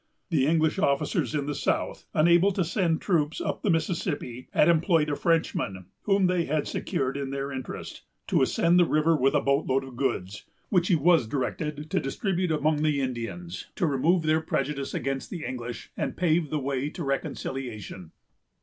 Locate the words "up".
3.39-3.61